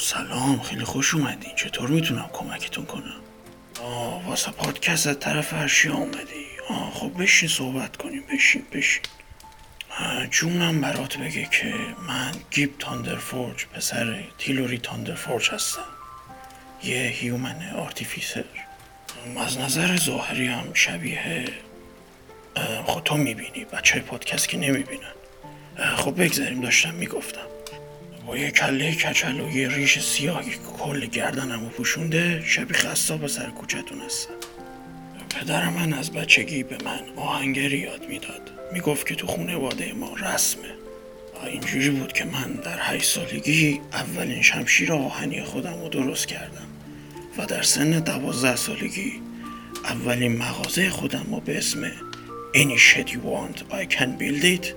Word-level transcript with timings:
سلام 0.00 0.62
خیلی 0.62 0.84
خوش 0.84 1.14
اومدین. 1.14 1.54
چطور 1.56 1.88
می‌تونم 1.90 2.30
کمکتون 2.32 2.84
کنم؟ 2.86 3.20
آه 3.82 4.26
واسه 4.26 4.50
پادکست 4.50 5.14
طرف 5.14 5.52
هرشی 5.52 5.88
آمدی 5.88 6.46
آه 6.68 6.90
خب 6.94 7.22
بشین 7.22 7.48
صحبت 7.48 7.96
کنیم. 7.96 8.22
بشین 8.34 8.62
بشین. 8.72 9.02
جونم 10.30 10.80
برات 10.80 11.16
بگه 11.16 11.48
که 11.52 11.74
من 12.08 12.32
گیب 12.50 12.78
تاندرفورج 12.78 13.66
پسر 13.66 14.24
تیلوری 14.38 14.78
تاندرفورج 14.78 15.50
هستم. 15.50 15.84
یه 16.84 16.96
human 16.96 17.70
artificer. 17.76 18.44
از 19.36 19.58
نظر 19.58 19.96
ظاهری 19.96 20.46
هم 20.46 20.74
شبیه 20.74 21.44
خب 22.86 23.00
تو 23.04 23.16
می‌بینی. 23.16 23.64
بچه 23.64 24.00
پادکست 24.00 24.48
که 24.48 24.56
نمی‌بینن. 24.56 25.12
خب 25.96 26.22
بگذاریم 26.24 26.60
داشتم 26.60 26.94
می‌گفتم. 26.94 27.46
با 28.26 28.38
یه 28.38 28.50
کله 28.50 28.94
کچل 28.94 29.40
و 29.40 29.56
یه 29.56 29.68
ریش 29.68 29.98
سیاهی 29.98 30.50
که 30.50 30.56
کل 30.78 31.06
گردنمو 31.06 31.68
پوشونده 31.68 32.42
شبیه 32.44 32.76
خستاب 32.76 33.26
سر 33.26 33.50
کوچتون 33.50 34.00
هستم. 34.00 34.34
پدر 35.30 35.68
من 35.68 35.92
از 35.92 36.12
بچگی 36.12 36.62
به 36.62 36.76
من 36.84 37.00
آهنگری 37.16 37.78
یاد 37.78 38.08
می‌داد. 38.08 38.50
می‌گفت 38.72 39.06
که 39.06 39.14
تو 39.14 39.26
خونواده 39.26 39.92
ما 39.92 40.14
رسمه. 40.16 40.68
و 41.42 41.46
اینجوری 41.46 41.90
بود 41.90 42.12
که 42.12 42.24
من 42.24 42.52
در 42.52 42.78
هشت 42.80 43.04
سالگی 43.04 43.80
اولین 43.92 44.42
شمشیر 44.42 44.92
آهنی 44.92 45.42
خودم 45.42 45.80
رو 45.80 45.88
درست 45.88 46.26
کردم 46.26 46.66
و 47.38 47.46
در 47.46 47.62
سن 47.62 47.90
دوازده 47.90 48.56
سالگی 48.56 49.12
اولین 49.84 50.36
مغازه 50.36 50.90
خودم 50.90 51.26
رو 51.30 51.40
به 51.40 51.58
اسم 51.58 51.90
Any 52.54 52.76
shit 52.76 53.08
you 53.14 53.20
want 53.20 53.56
I 53.80 53.86
can 53.86 54.10
build 54.18 54.44
it 54.44 54.74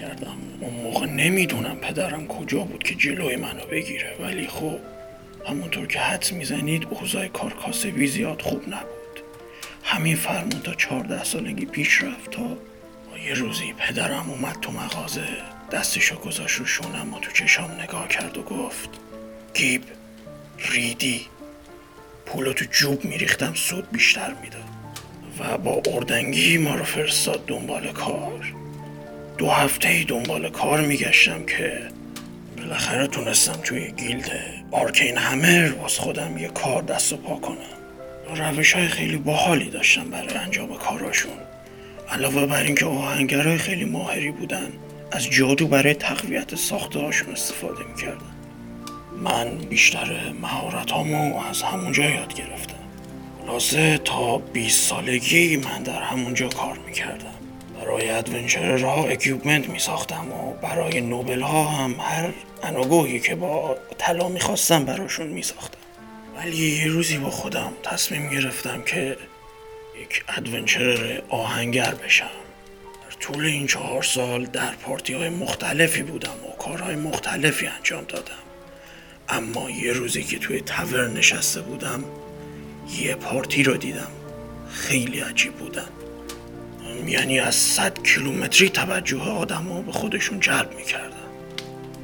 کردم. 0.00 0.36
اون 0.60 0.74
موقع 0.74 1.06
نمی‌دونم 1.06 1.76
پدرم 1.76 2.26
کجا 2.26 2.58
بود 2.58 2.82
که 2.82 2.94
جلوی 2.94 3.36
منو 3.36 3.66
بگیره 3.66 4.16
ولی 4.20 4.46
خب 4.46 4.78
همونطور 5.48 5.86
که 5.86 5.98
حدس 5.98 6.32
می‌زنید 6.32 6.86
اوضاع 6.90 7.28
کار 7.28 7.52
کاسبی 7.52 8.06
زیاد 8.06 8.42
خوب 8.42 8.62
نبود. 8.68 9.20
همین 9.82 10.16
فرمون 10.16 10.60
تا 10.64 10.74
چهارده 10.74 11.24
سالگی 11.24 11.66
پیش 11.66 12.02
رفت 12.02 12.30
تا 12.30 12.56
یه 13.26 13.34
روزی 13.34 13.74
پدرم 13.78 14.30
اومد 14.30 14.56
تو 14.62 14.72
مغازه 14.72 15.26
دستشو 15.72 16.16
گذاشت 16.16 16.56
رو 16.56 16.66
شونم 16.66 17.14
و 17.14 17.20
تو 17.20 17.32
چشام 17.32 17.70
نگاه 17.70 18.08
کرد 18.08 18.38
و 18.38 18.42
گفت 18.42 18.88
گیب 19.54 19.82
ریدی. 20.58 21.20
پولو 22.26 22.52
تو 22.52 22.64
جوب 22.70 23.04
میریختم 23.04 23.54
سود 23.54 23.90
بیشتر 23.92 24.34
می‌داد 24.42 24.64
و 25.38 25.58
با 25.58 25.82
اردنگی 25.86 26.58
ما 26.58 26.74
رو 26.74 26.84
فرستاد 26.84 27.46
دنبال 27.46 27.92
کار. 27.92 28.54
دو 29.38 29.50
هفته 29.50 30.04
دنبال 30.04 30.50
کار 30.50 30.80
میگشتم 30.80 31.46
که 31.46 31.78
بالاخره 32.56 33.06
تونستم 33.06 33.52
توی 33.64 33.92
guild 33.92 34.30
Arcane 34.70 35.16
Hammer 35.16 35.72
واس 35.72 35.98
خودم 35.98 36.38
یه 36.38 36.48
کار 36.48 36.82
دست 36.82 37.12
و 37.12 37.16
پا 37.16 37.36
کنم. 37.36 37.56
روش 38.36 38.72
های 38.72 38.88
خیلی 38.88 39.16
باحالی 39.16 39.70
داشتم 39.70 40.10
برای 40.10 40.34
انجام 40.34 40.74
کاراشون. 40.74 41.32
علاوه 42.10 42.46
بر 42.46 42.62
اینکه 42.62 42.86
آهنگرهای 42.86 43.58
خیلی 43.58 43.84
ماهری 43.84 44.30
بودن 44.30 44.72
از 45.12 45.30
جادو 45.30 45.66
برای 45.66 45.94
تقویت 45.94 46.54
ساخته 46.54 46.98
هاشون 46.98 47.32
استفاده 47.32 47.84
می‌کردن 47.84 48.36
من 49.22 49.58
بیشتر 49.58 50.32
مهارت 50.42 50.92
از 51.50 51.62
همونجا 51.62 52.04
یاد 52.04 52.34
گرفتم. 52.34 52.74
خلاصه 53.46 53.98
تا 53.98 54.38
20 54.38 54.88
سالگی 54.88 55.56
من 55.56 55.82
در 55.82 56.02
همونجا 56.02 56.48
کار 56.48 56.78
می‌کردم. 56.86 57.45
برای 57.86 58.10
adventurer 58.10 58.78
ها 58.84 59.04
equipment 59.04 59.68
می 59.68 59.78
ساختم 59.78 60.32
و 60.32 60.52
برای 60.52 61.00
noble 61.00 61.40
ها 61.40 61.64
هم 61.64 61.96
هر 62.00 62.32
ان 62.62 62.72
و 62.72 62.81
گوهی 62.81 63.20
که 63.20 63.34
با 63.34 63.76
طلا 63.98 64.28
می‌خواستم 64.28 64.84
براشون 64.84 65.26
می 65.26 65.42
ساختم. 65.42 65.78
ولی 66.36 66.56
یه 66.56 66.86
روزی 66.86 67.18
با 67.18 67.30
خودم 67.30 67.72
تصمیم 67.82 68.30
گرفتم 68.30 68.82
که 68.82 69.16
یک 70.02 70.24
adventurer 70.28 71.22
آهنگر 71.28 71.94
بشم. 71.94 72.30
در 73.04 73.16
طول 73.20 73.44
این 73.44 73.66
چهار 73.66 74.02
سال 74.02 74.44
در 74.44 74.74
پارتی 74.74 75.14
های 75.14 75.28
مختلفی 75.28 76.02
بودم 76.02 76.30
و 76.48 76.56
کارهای 76.62 76.96
مختلفی 76.96 77.66
انجام 77.66 78.04
دادم. 78.04 78.42
اما 79.28 79.70
یه 79.70 79.92
روزی 79.92 80.22
که 80.22 80.38
توی 80.38 80.60
tavern 80.60 81.08
نشسته 81.08 81.60
بودم 81.60 82.04
یه 82.98 83.14
پارتی 83.14 83.62
رو 83.62 83.76
دیدم. 83.76 84.10
خیلی 84.70 85.20
عجیب 85.20 85.52
بودن. 85.52 85.88
یعنی 87.06 87.40
از 87.40 87.54
صد 87.54 88.02
کیلومتری 88.02 88.68
توجه 88.68 89.22
آدم 89.22 89.82
به 89.86 89.92
خودشون 89.92 90.40
جلب 90.40 90.74
می‌کردن. 90.76 91.16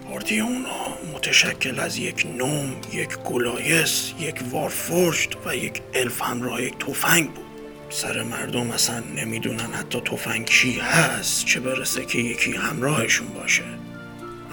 پارتی 0.09 0.41
اونا 0.41 0.97
متشکل 1.15 1.81
از 1.81 1.99
یک 1.99 2.27
gnome، 2.37 2.77
یک 2.93 3.09
goliath، 3.19 4.13
یک 4.21 4.35
warforged 4.51 5.31
و 5.47 5.57
یک 5.57 5.83
الف 5.95 6.23
همراه 6.23 6.63
یک 6.63 6.79
تفنگ 6.79 7.31
بود. 7.31 7.45
سر 7.91 8.23
مردم 8.23 8.71
اصلا 8.71 9.03
نمی‌دونن 9.17 9.73
حتی 9.73 10.01
تفنگ 10.01 10.45
چی 10.45 10.79
هست 10.81 11.47
چه 11.47 11.61
برسه 11.61 12.05
که 12.05 12.19
یکی 12.19 12.53
همراهشون 12.53 13.29
باشه. 13.29 13.65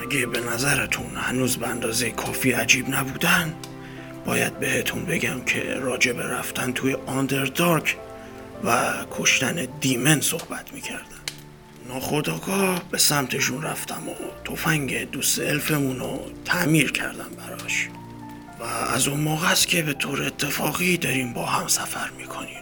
اگه 0.01 0.25
به 0.25 0.40
نظرتون 0.40 1.16
هنوز 1.16 1.57
به 1.57 1.67
اندازه 1.67 2.09
کافی 2.11 2.51
عجیب 2.51 2.90
نبودن 2.90 3.53
باید 4.25 4.59
بهتون 4.59 5.06
بگم 5.06 5.41
که 5.41 5.73
راجع 5.73 6.13
به 6.13 6.23
رفتن 6.23 6.72
توی 6.72 6.97
آندردارک 7.06 7.97
و 8.64 8.94
کشتن 9.12 9.68
دیمن 9.81 10.22
صحبت 10.22 10.74
می‌کردن. 10.74 11.20
ناخداگاه 11.88 12.90
به 12.92 12.97
سمتشون 12.97 13.62
رفتم 13.62 14.09
و 14.09 14.14
تفنگ 14.46 15.12
دوست 15.12 15.40
الفمون 15.40 16.00
رو 16.00 16.31
تعمیر 16.46 16.92
کردم 16.92 17.30
براش. 17.38 17.88
و 18.59 18.64
از 18.64 19.08
اون 19.08 19.20
موقع 19.20 19.52
است 19.52 19.68
که 19.68 19.81
به 19.81 19.94
طور 19.94 20.24
اتفاقی 20.24 20.97
داریم 20.97 21.34
با 21.34 21.46
هم 21.46 21.68
سفر 21.68 22.09
می‌کنیم. 22.09 22.62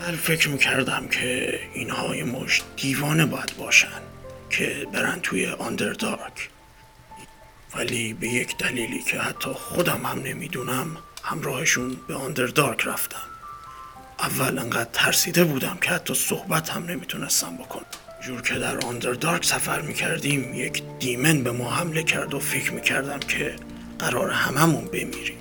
ولی 0.00 0.16
فکر 0.16 0.48
می‌کردم 0.48 1.08
که 1.08 1.60
اینها 1.74 2.16
یه 2.16 2.24
مش 2.24 2.62
دیوانه 2.76 3.26
باید 3.26 3.56
باشن 3.58 4.00
که 4.50 4.86
برن 4.92 5.20
توی 5.20 5.46
آندردارک 5.46 6.50
ولی 7.74 8.14
به 8.14 8.28
یک 8.28 8.58
دلیلی 8.58 9.02
که 9.02 9.18
حتی 9.18 9.50
خودم 9.50 10.06
هم 10.06 10.22
نمی‌دونم 10.22 10.96
همراهشون 11.22 11.96
به 12.08 12.14
آندردارک 12.14 12.86
رفتم. 12.86 13.35
اول 14.20 14.58
انقدر 14.58 14.90
ترسیده 14.92 15.44
بودم 15.44 15.78
که 15.82 15.90
حتی 15.90 16.14
صحبت 16.14 16.70
هم 16.70 16.84
نمی‌تونستم 16.86 17.56
بکنم. 17.56 17.84
جور 18.26 18.42
که 18.42 18.54
در 18.54 18.78
آندردارک 18.78 19.44
سفر 19.44 19.80
می‌کردیم 19.80 20.54
یک 20.54 20.82
دیمن 20.98 21.42
به 21.42 21.52
ما 21.52 21.70
حمله 21.70 22.02
کرد 22.02 22.34
و 22.34 22.38
فکر 22.38 22.72
می‌کردم 22.72 23.18
که 23.18 23.56
قرار 23.98 24.30
هممون 24.30 24.84
بمیریم. 24.84 25.38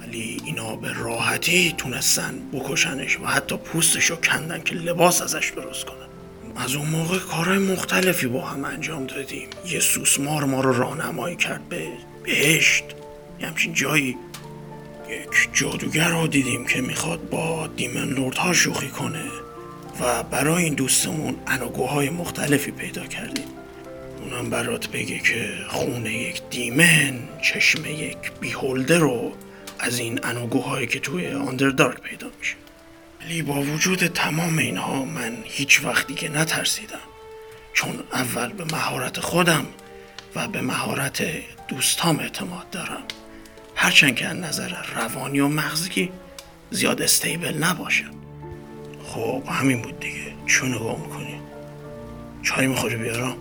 ولی 0.00 0.42
اینا 0.44 0.76
به 0.76 0.92
راحتی 0.92 1.74
تونستن 1.78 2.34
بکشنش 2.52 3.20
و 3.20 3.26
حتی 3.26 3.56
پوستشو 3.56 4.16
کندن 4.16 4.62
که 4.62 4.74
لباس 4.74 5.22
ازش 5.22 5.52
درست 5.56 5.84
کنن. 5.84 6.08
از 6.56 6.74
اون 6.74 6.88
موقع 6.88 7.18
کارهای 7.18 7.58
مختلفی 7.58 8.26
با 8.26 8.46
هم 8.46 8.64
انجام 8.64 9.06
دادیم. 9.06 9.48
یه 9.66 9.80
سوسمار 9.80 10.44
ما 10.44 10.60
رو 10.60 10.72
راهنمایی 10.72 11.36
کرد 11.36 11.68
به 11.68 11.88
بهشت. 12.24 12.84
یه 13.40 13.46
همچین 13.46 13.74
جایی 13.74 14.16
یک 15.10 15.48
جادوگر 15.52 16.08
رو 16.08 16.26
دیدیم 16.26 16.66
که 16.66 16.80
می‌خواد 16.80 17.28
با 17.28 17.66
دیمن 17.66 18.08
لورد 18.08 18.36
ها 18.36 18.52
شوخی 18.52 18.88
کنه 18.88 19.24
و 20.00 20.22
برای 20.22 20.64
این 20.64 20.74
دوستمون 20.74 21.36
انوگوهای 21.46 22.10
مختلفی 22.10 22.70
پیدا 22.70 23.06
کردیم. 23.06 23.44
اونم 24.22 24.50
برات 24.50 24.86
بگه 24.88 25.18
که 25.18 25.48
خونه 25.68 26.12
یک 26.12 26.42
دیمن 26.50 27.18
چشم 27.42 27.86
یک 27.86 28.16
بیهولده 28.40 28.98
رو 28.98 29.32
از 29.78 29.98
این 29.98 30.20
انوگوهایی 30.22 30.86
که 30.86 31.00
توی 31.00 31.32
آندردارک 31.32 32.00
پیدا 32.00 32.26
میشه. 32.38 32.54
ولی 33.20 33.42
با 33.42 33.62
وجود 33.62 34.06
تمام 34.06 34.58
اینها 34.58 35.04
من 35.04 35.36
هیچ 35.44 35.84
وقتی 35.84 36.14
که 36.14 36.28
نترسیدم. 36.28 36.98
چون 37.72 38.00
اول 38.12 38.52
به 38.52 38.64
مهارت 38.64 39.20
خودم 39.20 39.66
و 40.34 40.48
به 40.48 40.60
مهارت 40.60 41.22
دوستام 41.68 42.18
اعتماد 42.18 42.70
دارم. 42.70 43.02
هرچند 43.84 44.14
که 44.14 44.26
از 44.26 44.36
نظر 44.36 44.72
روانی 44.94 45.40
و 45.40 45.48
مغزی 45.48 46.10
زیاد 46.70 47.02
استیبل 47.02 47.64
نباشن 47.64 48.10
خب 49.04 49.42
همین 49.48 49.82
بود 49.82 50.00
دیگه. 50.00 50.32
چون 50.46 50.74
نگاه 50.74 51.00
می‌کنی؟ 51.00 51.40
چای 52.42 52.66
می‌خوری 52.66 52.96
بیارم؟ 52.96 53.36